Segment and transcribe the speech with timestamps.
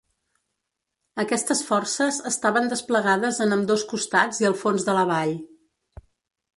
[1.23, 5.39] Aquestes forces estaven desplegades en ambdós costats i al fons de la vall.